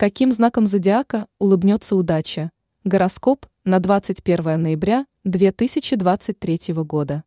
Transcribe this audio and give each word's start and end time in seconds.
Каким 0.00 0.32
знаком 0.32 0.66
зодиака 0.66 1.26
улыбнется 1.38 1.94
удача? 1.94 2.52
Гороскоп 2.84 3.44
на 3.64 3.80
21 3.80 4.62
ноября 4.62 5.04
2023 5.24 6.72
года. 6.72 7.22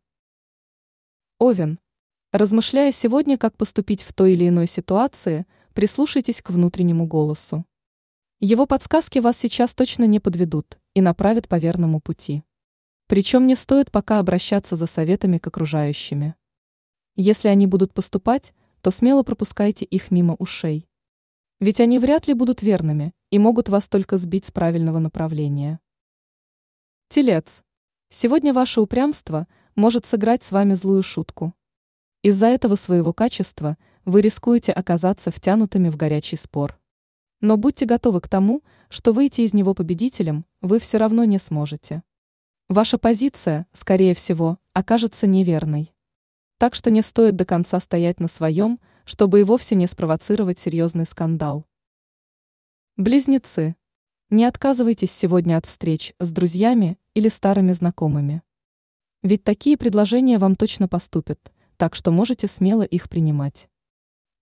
Овен. 1.38 1.78
Размышляя 2.32 2.90
сегодня, 2.90 3.38
как 3.38 3.56
поступить 3.56 4.02
в 4.02 4.12
той 4.12 4.32
или 4.32 4.48
иной 4.48 4.66
ситуации, 4.66 5.46
прислушайтесь 5.72 6.42
к 6.42 6.50
внутреннему 6.50 7.06
голосу. 7.06 7.64
Его 8.40 8.66
подсказки 8.66 9.20
вас 9.20 9.38
сейчас 9.38 9.72
точно 9.72 10.02
не 10.02 10.18
подведут 10.18 10.76
и 10.94 11.00
направят 11.00 11.46
по 11.46 11.60
верному 11.60 12.00
пути. 12.00 12.42
Причем 13.06 13.46
не 13.46 13.54
стоит 13.54 13.92
пока 13.92 14.18
обращаться 14.18 14.74
за 14.74 14.86
советами 14.86 15.38
к 15.38 15.46
окружающими. 15.46 16.34
Если 17.14 17.46
они 17.46 17.68
будут 17.68 17.94
поступать, 17.94 18.52
то 18.80 18.90
смело 18.90 19.22
пропускайте 19.22 19.84
их 19.84 20.10
мимо 20.10 20.34
ушей. 20.40 20.88
Ведь 21.64 21.80
они 21.80 21.98
вряд 21.98 22.28
ли 22.28 22.34
будут 22.34 22.60
верными 22.60 23.14
и 23.30 23.38
могут 23.38 23.70
вас 23.70 23.88
только 23.88 24.18
сбить 24.18 24.44
с 24.44 24.50
правильного 24.50 24.98
направления. 24.98 25.80
Телец. 27.08 27.62
Сегодня 28.10 28.52
ваше 28.52 28.82
упрямство 28.82 29.48
может 29.74 30.04
сыграть 30.04 30.42
с 30.42 30.52
вами 30.52 30.74
злую 30.74 31.02
шутку. 31.02 31.54
Из-за 32.20 32.48
этого 32.48 32.76
своего 32.76 33.14
качества 33.14 33.78
вы 34.04 34.20
рискуете 34.20 34.72
оказаться 34.72 35.30
втянутыми 35.30 35.88
в 35.88 35.96
горячий 35.96 36.36
спор. 36.36 36.78
Но 37.40 37.56
будьте 37.56 37.86
готовы 37.86 38.20
к 38.20 38.28
тому, 38.28 38.62
что 38.90 39.14
выйти 39.14 39.40
из 39.40 39.54
него 39.54 39.72
победителем 39.72 40.44
вы 40.60 40.78
все 40.78 40.98
равно 40.98 41.24
не 41.24 41.38
сможете. 41.38 42.02
Ваша 42.68 42.98
позиция, 42.98 43.66
скорее 43.72 44.12
всего, 44.12 44.58
окажется 44.74 45.26
неверной. 45.26 45.94
Так 46.58 46.74
что 46.74 46.90
не 46.90 47.00
стоит 47.00 47.36
до 47.36 47.46
конца 47.46 47.80
стоять 47.80 48.20
на 48.20 48.28
своем– 48.28 48.80
чтобы 49.04 49.40
и 49.40 49.44
вовсе 49.44 49.74
не 49.74 49.86
спровоцировать 49.86 50.58
серьезный 50.58 51.06
скандал. 51.06 51.66
Близнецы. 52.96 53.76
Не 54.30 54.44
отказывайтесь 54.44 55.12
сегодня 55.12 55.56
от 55.56 55.66
встреч 55.66 56.14
с 56.18 56.30
друзьями 56.30 56.98
или 57.14 57.28
старыми 57.28 57.72
знакомыми. 57.72 58.42
Ведь 59.22 59.44
такие 59.44 59.76
предложения 59.76 60.38
вам 60.38 60.56
точно 60.56 60.88
поступят, 60.88 61.52
так 61.76 61.94
что 61.94 62.10
можете 62.10 62.46
смело 62.46 62.82
их 62.82 63.08
принимать. 63.08 63.68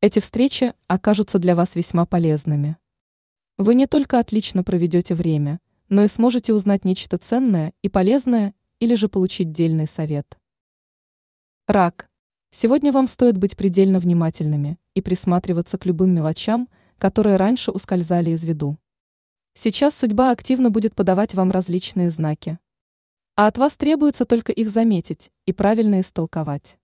Эти 0.00 0.18
встречи 0.18 0.74
окажутся 0.86 1.38
для 1.38 1.54
вас 1.54 1.76
весьма 1.76 2.06
полезными. 2.06 2.76
Вы 3.58 3.74
не 3.74 3.86
только 3.86 4.18
отлично 4.18 4.64
проведете 4.64 5.14
время, 5.14 5.60
но 5.88 6.02
и 6.02 6.08
сможете 6.08 6.52
узнать 6.52 6.84
нечто 6.84 7.18
ценное 7.18 7.72
и 7.82 7.88
полезное 7.88 8.54
или 8.80 8.94
же 8.94 9.08
получить 9.08 9.52
дельный 9.52 9.86
совет. 9.86 10.38
Рак. 11.68 12.10
Сегодня 12.54 12.92
вам 12.92 13.08
стоит 13.08 13.38
быть 13.38 13.56
предельно 13.56 13.98
внимательными 13.98 14.78
и 14.92 15.00
присматриваться 15.00 15.78
к 15.78 15.86
любым 15.86 16.14
мелочам, 16.14 16.68
которые 16.98 17.36
раньше 17.36 17.70
ускользали 17.70 18.28
из 18.28 18.44
виду. 18.44 18.76
Сейчас 19.54 19.96
судьба 19.96 20.30
активно 20.30 20.68
будет 20.68 20.94
подавать 20.94 21.34
вам 21.34 21.50
различные 21.50 22.10
знаки. 22.10 22.58
А 23.36 23.46
от 23.46 23.56
вас 23.56 23.74
требуется 23.76 24.26
только 24.26 24.52
их 24.52 24.68
заметить 24.68 25.32
и 25.46 25.54
правильно 25.54 26.02
истолковать. 26.02 26.76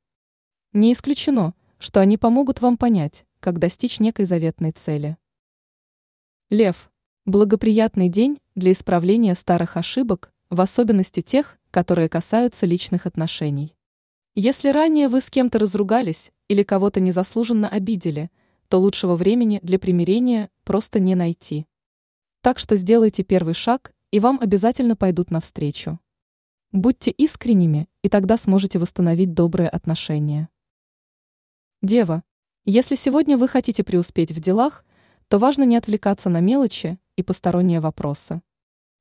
Не 0.73 0.95
исключено, 0.95 1.53
что 1.79 2.01
они 2.01 2.17
помогут 2.17 2.63
вам 2.63 2.79
понять, 2.79 3.27
как 3.39 3.59
достичь 3.59 4.01
некой 4.01 4.25
заветной 4.25 4.73
цели. 4.73 5.19
Лев. 6.49 6.91
Благоприятный 7.27 8.09
день 8.09 8.41
для 8.55 8.73
исправления 8.73 9.35
старых 9.35 9.77
ошибок, 9.77 10.33
в 10.49 10.63
особенности 10.63 11.21
тех, 11.21 11.59
которые 11.71 12.09
касаются 12.09 12.65
личных 12.65 13.05
отношений. 13.05 13.75
Если 14.41 14.69
ранее 14.69 15.09
вы 15.09 15.21
с 15.21 15.31
кем-то 15.31 15.59
разругались 15.59 16.31
или 16.47 16.63
кого-то 16.63 17.01
незаслуженно 17.01 17.69
обидели, 17.69 18.31
то 18.69 18.79
лучшего 18.79 19.17
времени 19.17 19.59
для 19.65 19.81
примирения 19.81 20.49
просто 20.63 21.01
не 21.01 21.17
найти. 21.17 21.67
Так 22.41 22.61
что 22.61 22.77
сделайте 22.77 23.25
первый 23.25 23.55
шаг, 23.55 23.93
и 24.13 24.21
вам 24.21 24.39
обязательно 24.41 24.95
пойдут 24.95 25.33
навстречу. 25.33 25.99
Будьте 26.71 27.11
искренними, 27.11 27.89
и 28.03 28.09
тогда 28.09 28.37
сможете 28.37 28.79
восстановить 28.79 29.35
добрые 29.35 29.69
отношения. 29.69 30.49
Дева, 31.83 32.23
если 32.65 32.95
сегодня 32.95 33.37
вы 33.37 33.49
хотите 33.49 33.83
преуспеть 33.83 34.31
в 34.31 34.39
делах, 34.39 34.85
то 35.27 35.39
важно 35.39 35.65
не 35.65 35.77
отвлекаться 35.77 36.29
на 36.29 36.39
мелочи 36.39 37.01
и 37.17 37.25
посторонние 37.25 37.81
вопросы. 37.81 38.41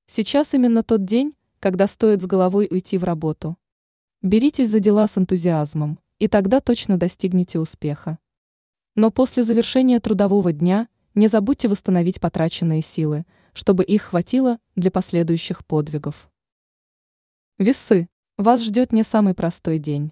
Сейчас 0.08 0.56
именно 0.56 0.82
тот 0.82 1.06
день, 1.06 1.36
когда 1.60 1.86
стоит 1.86 2.24
с 2.24 2.26
головой 2.26 2.68
уйти 2.72 2.98
в 2.98 3.04
работу. 3.04 3.56
Беритесь 4.28 4.70
за 4.70 4.82
дела 4.82 5.08
с 5.08 5.18
энтузиазмом, 5.18 6.00
и 6.20 6.28
тогда 6.28 6.60
точно 6.60 6.98
достигнете 6.98 7.60
успеха. 7.60 8.20
Но 8.94 9.10
после 9.10 9.42
завершения 9.42 10.02
трудового 10.02 10.52
дня 10.52 10.90
не 11.16 11.30
забудьте 11.30 11.70
восстановить 11.70 12.20
потраченные 12.20 12.82
силы, 12.82 13.26
чтобы 13.54 13.86
их 13.86 14.02
хватило 14.02 14.60
для 14.76 14.92
последующих 14.92 15.66
подвигов. 15.66 16.30
Весы. 17.58 18.10
Вас 18.38 18.62
ждет 18.62 18.92
не 18.92 19.04
самый 19.04 19.34
простой 19.34 19.80
день. 19.80 20.12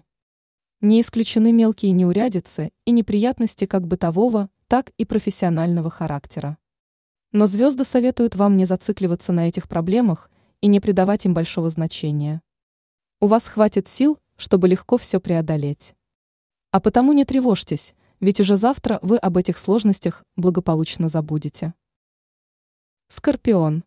Не 0.80 1.02
исключены 1.02 1.52
мелкие 1.52 1.92
неурядицы 1.92 2.72
и 2.86 2.92
неприятности 2.92 3.66
как 3.66 3.86
бытового, 3.86 4.48
так 4.66 4.92
и 4.96 5.04
профессионального 5.04 5.90
характера. 5.90 6.56
Но 7.32 7.46
звезды 7.46 7.84
советуют 7.84 8.34
вам 8.34 8.56
не 8.56 8.64
зацикливаться 8.64 9.34
на 9.34 9.46
этих 9.46 9.68
проблемах 9.68 10.30
и 10.62 10.68
не 10.68 10.80
придавать 10.80 11.26
им 11.26 11.34
большого 11.34 11.68
значения. 11.68 12.40
У 13.18 13.28
вас 13.28 13.46
хватит 13.46 13.88
сил, 13.88 14.18
чтобы 14.36 14.68
легко 14.68 14.98
все 14.98 15.20
преодолеть. 15.20 15.94
А 16.70 16.80
потому 16.80 17.14
не 17.14 17.24
тревожьтесь, 17.24 17.94
ведь 18.20 18.40
уже 18.40 18.58
завтра 18.58 18.98
вы 19.00 19.16
об 19.16 19.38
этих 19.38 19.56
сложностях 19.56 20.22
благополучно 20.36 21.08
забудете. 21.08 21.72
Скорпион. 23.08 23.84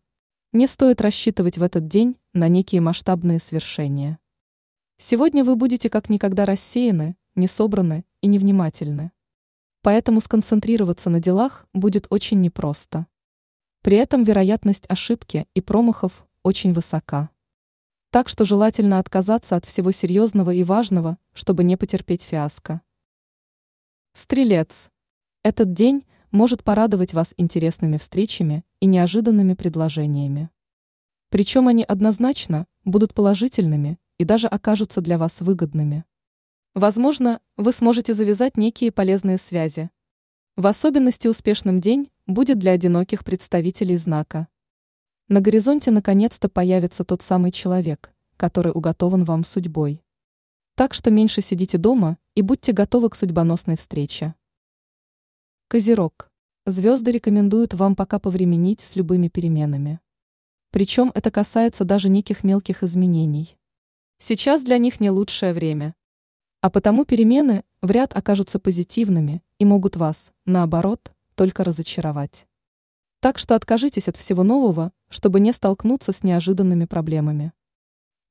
Не 0.52 0.66
стоит 0.66 1.00
рассчитывать 1.00 1.58
в 1.58 1.62
этот 1.62 1.86
день 1.86 2.16
на 2.32 2.48
некие 2.48 2.80
масштабные 2.80 3.38
свершения. 3.38 4.18
Сегодня 4.98 5.44
вы 5.44 5.54
будете 5.54 5.88
как 5.88 6.10
никогда 6.10 6.44
рассеяны, 6.44 7.16
не 7.36 7.46
собраны 7.46 8.04
и 8.22 8.26
невнимательны. 8.26 9.12
Поэтому 9.82 10.20
сконцентрироваться 10.20 11.08
на 11.08 11.20
делах 11.20 11.68
будет 11.72 12.08
очень 12.10 12.40
непросто. 12.40 13.06
При 13.82 13.96
этом 13.96 14.24
вероятность 14.24 14.86
ошибки 14.88 15.46
и 15.54 15.60
промахов 15.60 16.26
очень 16.42 16.72
высока. 16.72 17.30
Так 18.12 18.28
что 18.28 18.44
желательно 18.44 18.98
отказаться 18.98 19.54
от 19.54 19.64
всего 19.64 19.92
серьезного 19.92 20.50
и 20.50 20.64
важного, 20.64 21.16
чтобы 21.32 21.62
не 21.62 21.76
потерпеть 21.76 22.22
фиаско. 22.22 22.80
Стрелец. 24.14 24.90
Этот 25.44 25.72
день 25.72 26.04
может 26.32 26.64
порадовать 26.64 27.14
вас 27.14 27.32
интересными 27.36 27.98
встречами 27.98 28.64
и 28.80 28.86
неожиданными 28.86 29.54
предложениями. 29.54 30.50
Причем 31.28 31.68
они 31.68 31.84
однозначно 31.84 32.66
будут 32.84 33.14
положительными 33.14 34.00
и 34.18 34.24
даже 34.24 34.48
окажутся 34.48 35.00
для 35.00 35.16
вас 35.16 35.40
выгодными. 35.40 36.04
Возможно, 36.74 37.40
вы 37.56 37.72
сможете 37.72 38.12
завязать 38.12 38.56
некие 38.56 38.90
полезные 38.90 39.38
связи. 39.38 39.88
В 40.56 40.66
особенности 40.66 41.28
успешным 41.28 41.80
день 41.80 42.10
будет 42.26 42.58
для 42.58 42.72
одиноких 42.72 43.24
представителей 43.24 43.96
знака. 43.96 44.48
На 45.32 45.40
горизонте 45.40 45.92
наконец-то 45.92 46.48
появится 46.48 47.04
тот 47.04 47.22
самый 47.22 47.52
человек, 47.52 48.12
который 48.36 48.72
уготован 48.72 49.22
вам 49.22 49.44
судьбой. 49.44 50.02
Так 50.74 50.92
что 50.92 51.12
меньше 51.12 51.40
сидите 51.40 51.78
дома 51.78 52.18
и 52.34 52.42
будьте 52.42 52.72
готовы 52.72 53.10
к 53.10 53.14
судьбоносной 53.14 53.76
встрече. 53.76 54.34
Козерог. 55.68 56.32
Звезды 56.66 57.12
рекомендуют 57.12 57.74
вам 57.74 57.94
пока 57.94 58.18
повременить 58.18 58.80
с 58.80 58.96
любыми 58.96 59.28
переменами. 59.28 60.00
Причем 60.72 61.12
это 61.14 61.30
касается 61.30 61.84
даже 61.84 62.08
неких 62.08 62.42
мелких 62.42 62.82
изменений. 62.82 63.56
Сейчас 64.18 64.64
для 64.64 64.78
них 64.78 64.98
не 64.98 65.10
лучшее 65.10 65.52
время. 65.52 65.94
А 66.60 66.70
потому 66.70 67.04
перемены 67.04 67.62
в 67.82 67.92
ряд 67.92 68.16
окажутся 68.16 68.58
позитивными 68.58 69.44
и 69.60 69.64
могут 69.64 69.94
вас, 69.94 70.32
наоборот, 70.44 71.12
только 71.36 71.62
разочаровать. 71.62 72.48
Так 73.20 73.38
что 73.38 73.54
откажитесь 73.54 74.08
от 74.08 74.16
всего 74.16 74.42
нового, 74.42 74.92
чтобы 75.10 75.40
не 75.40 75.52
столкнуться 75.52 76.12
с 76.12 76.22
неожиданными 76.22 76.86
проблемами. 76.86 77.52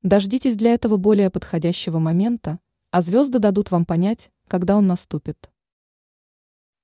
Дождитесь 0.01 0.55
для 0.55 0.73
этого 0.73 0.97
более 0.97 1.29
подходящего 1.29 1.99
момента, 1.99 2.59
а 2.89 3.01
звезды 3.01 3.37
дадут 3.37 3.69
вам 3.69 3.85
понять, 3.85 4.31
когда 4.47 4.75
он 4.75 4.87
наступит. 4.87 5.51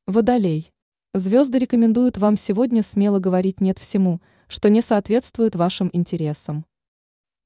Водолей. 0.06 0.72
Звезды 1.14 1.58
рекомендуют 1.58 2.18
вам 2.18 2.38
сегодня 2.38 2.84
смело 2.84 3.20
говорить 3.20 3.62
«нет» 3.62 3.80
всему, 3.80 4.22
что 4.48 4.70
не 4.70 4.82
соответствует 4.82 5.56
вашим 5.56 5.90
интересам. 5.94 6.66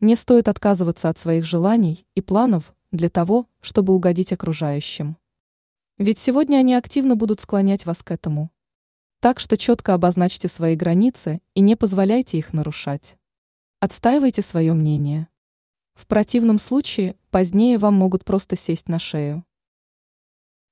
Не 0.02 0.16
стоит 0.16 0.48
отказываться 0.48 1.08
от 1.10 1.18
своих 1.18 1.46
желаний 1.46 2.06
и 2.16 2.22
планов 2.22 2.74
для 2.92 3.10
того, 3.10 3.48
чтобы 3.62 3.94
угодить 3.94 4.34
окружающим. 4.34 5.18
Ведь 5.98 6.18
сегодня 6.18 6.58
они 6.58 6.74
активно 6.74 7.16
будут 7.16 7.42
склонять 7.42 7.86
вас 7.86 8.02
к 8.02 8.12
этому. 8.12 8.50
Так 9.22 9.42
что 9.42 9.58
четко 9.58 9.94
обозначьте 9.94 10.48
свои 10.48 10.78
границы 10.78 11.42
и 11.54 11.60
не 11.60 11.76
позволяйте 11.76 12.38
их 12.38 12.54
нарушать. 12.54 13.18
Отстаивайте 13.82 14.42
свое 14.42 14.72
мнение. 14.74 15.28
В 15.94 16.08
противном 16.08 16.58
случае 16.58 17.18
позднее 17.30 17.78
вам 17.78 17.96
могут 17.96 18.24
просто 18.24 18.56
сесть 18.56 18.88
на 18.88 18.98
шею. 18.98 19.46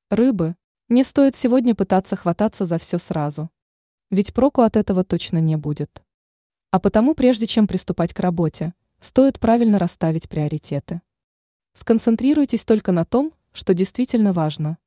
Рыбы, 0.10 0.56
не 0.88 1.04
стоит 1.04 1.36
сегодня 1.36 1.76
пытаться 1.76 2.16
хвататься 2.16 2.64
за 2.64 2.78
все 2.78 2.98
сразу. 2.98 3.50
Ведь 4.12 4.34
проку 4.34 4.62
от 4.62 4.78
этого 4.78 5.04
точно 5.04 5.40
не 5.40 5.58
будет. 5.58 6.02
А 6.72 6.80
потому 6.80 7.16
прежде 7.16 7.48
чем 7.48 7.68
приступать 7.68 8.14
к 8.14 8.20
работе, 8.22 8.74
стоит 9.02 9.42
правильно 9.42 9.78
расставить 9.78 10.30
приоритеты. 10.30 11.02
Сконцентрируйтесь 11.74 12.64
только 12.64 12.94
на 12.94 13.04
том, 13.04 13.34
что 13.52 13.74
действительно 13.74 14.32
важно. 14.32 14.78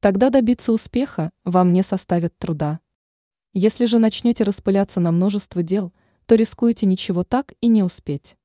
Тогда 0.00 0.30
добиться 0.30 0.72
успеха 0.72 1.32
вам 1.44 1.74
не 1.74 1.82
составит 1.82 2.34
труда. 2.38 2.80
Если 3.56 3.86
же 3.86 4.00
начнете 4.00 4.42
распыляться 4.42 4.98
на 4.98 5.12
множество 5.12 5.62
дел, 5.62 5.92
то 6.26 6.34
рискуете 6.34 6.86
ничего 6.86 7.22
так 7.22 7.52
и 7.60 7.68
не 7.68 7.84
успеть. 7.84 8.36